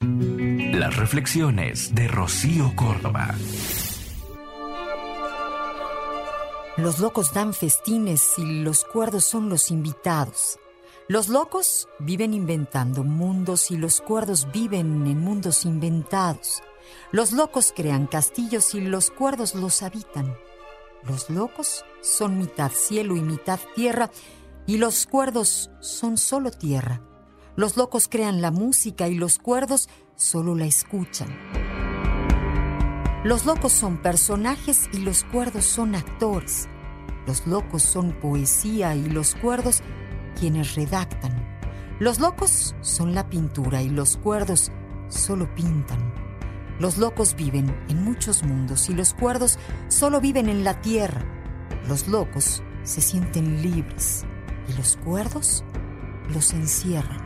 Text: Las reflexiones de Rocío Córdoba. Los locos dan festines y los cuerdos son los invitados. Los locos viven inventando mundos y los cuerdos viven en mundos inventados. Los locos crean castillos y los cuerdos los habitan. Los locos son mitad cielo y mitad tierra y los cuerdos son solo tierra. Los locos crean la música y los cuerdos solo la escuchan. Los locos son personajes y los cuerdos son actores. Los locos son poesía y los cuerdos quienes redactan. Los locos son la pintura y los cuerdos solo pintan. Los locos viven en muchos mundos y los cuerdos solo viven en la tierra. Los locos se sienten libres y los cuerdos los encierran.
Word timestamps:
Las 0.00 0.94
reflexiones 0.96 1.94
de 1.94 2.06
Rocío 2.06 2.76
Córdoba. 2.76 3.34
Los 6.76 6.98
locos 6.98 7.32
dan 7.32 7.54
festines 7.54 8.34
y 8.36 8.62
los 8.62 8.84
cuerdos 8.84 9.24
son 9.24 9.48
los 9.48 9.70
invitados. 9.70 10.58
Los 11.08 11.28
locos 11.28 11.88
viven 11.98 12.34
inventando 12.34 13.04
mundos 13.04 13.70
y 13.70 13.78
los 13.78 14.02
cuerdos 14.02 14.48
viven 14.52 15.06
en 15.06 15.18
mundos 15.18 15.64
inventados. 15.64 16.62
Los 17.10 17.32
locos 17.32 17.72
crean 17.74 18.06
castillos 18.06 18.74
y 18.74 18.82
los 18.82 19.10
cuerdos 19.10 19.54
los 19.54 19.82
habitan. 19.82 20.36
Los 21.04 21.30
locos 21.30 21.86
son 22.02 22.36
mitad 22.36 22.70
cielo 22.70 23.16
y 23.16 23.22
mitad 23.22 23.60
tierra 23.74 24.10
y 24.66 24.76
los 24.76 25.06
cuerdos 25.06 25.70
son 25.80 26.18
solo 26.18 26.50
tierra. 26.50 27.00
Los 27.56 27.78
locos 27.78 28.06
crean 28.06 28.42
la 28.42 28.50
música 28.50 29.08
y 29.08 29.14
los 29.14 29.38
cuerdos 29.38 29.88
solo 30.14 30.54
la 30.54 30.66
escuchan. 30.66 31.28
Los 33.24 33.46
locos 33.46 33.72
son 33.72 33.96
personajes 33.96 34.90
y 34.92 34.98
los 34.98 35.24
cuerdos 35.24 35.64
son 35.64 35.94
actores. 35.94 36.68
Los 37.26 37.46
locos 37.46 37.82
son 37.82 38.12
poesía 38.12 38.94
y 38.94 39.08
los 39.08 39.34
cuerdos 39.36 39.80
quienes 40.38 40.74
redactan. 40.74 41.58
Los 41.98 42.20
locos 42.20 42.76
son 42.82 43.14
la 43.14 43.30
pintura 43.30 43.80
y 43.80 43.88
los 43.88 44.18
cuerdos 44.18 44.70
solo 45.08 45.52
pintan. 45.54 46.12
Los 46.78 46.98
locos 46.98 47.34
viven 47.36 47.74
en 47.88 48.04
muchos 48.04 48.42
mundos 48.42 48.90
y 48.90 48.94
los 48.94 49.14
cuerdos 49.14 49.58
solo 49.88 50.20
viven 50.20 50.50
en 50.50 50.62
la 50.62 50.82
tierra. 50.82 51.24
Los 51.88 52.06
locos 52.06 52.62
se 52.82 53.00
sienten 53.00 53.62
libres 53.62 54.26
y 54.68 54.74
los 54.74 54.98
cuerdos 54.98 55.64
los 56.34 56.52
encierran. 56.52 57.25